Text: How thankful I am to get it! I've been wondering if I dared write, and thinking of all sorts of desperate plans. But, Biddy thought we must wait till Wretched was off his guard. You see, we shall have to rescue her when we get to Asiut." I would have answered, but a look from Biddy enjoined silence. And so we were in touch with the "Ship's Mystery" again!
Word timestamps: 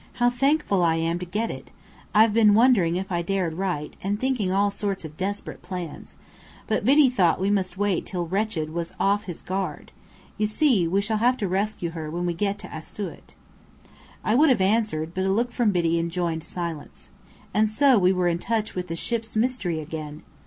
How 0.13 0.31
thankful 0.31 0.81
I 0.83 0.95
am 0.95 1.19
to 1.19 1.27
get 1.27 1.51
it! 1.51 1.69
I've 2.11 2.33
been 2.33 2.55
wondering 2.55 2.95
if 2.95 3.11
I 3.11 3.21
dared 3.21 3.53
write, 3.53 3.95
and 4.01 4.19
thinking 4.19 4.49
of 4.49 4.55
all 4.55 4.71
sorts 4.71 5.05
of 5.05 5.15
desperate 5.15 5.61
plans. 5.61 6.15
But, 6.65 6.83
Biddy 6.83 7.07
thought 7.07 7.39
we 7.39 7.51
must 7.51 7.77
wait 7.77 8.07
till 8.07 8.25
Wretched 8.25 8.71
was 8.71 8.95
off 8.99 9.25
his 9.25 9.43
guard. 9.43 9.91
You 10.39 10.47
see, 10.47 10.87
we 10.87 11.01
shall 11.01 11.17
have 11.19 11.37
to 11.37 11.47
rescue 11.47 11.91
her 11.91 12.09
when 12.09 12.25
we 12.25 12.33
get 12.33 12.57
to 12.65 12.75
Asiut." 12.75 13.35
I 14.23 14.33
would 14.33 14.49
have 14.49 14.59
answered, 14.59 15.13
but 15.13 15.23
a 15.25 15.29
look 15.31 15.51
from 15.51 15.69
Biddy 15.69 15.99
enjoined 15.99 16.43
silence. 16.43 17.09
And 17.53 17.69
so 17.69 17.99
we 17.99 18.11
were 18.11 18.27
in 18.27 18.39
touch 18.39 18.73
with 18.73 18.87
the 18.87 18.95
"Ship's 18.95 19.35
Mystery" 19.35 19.79
again! 19.79 20.23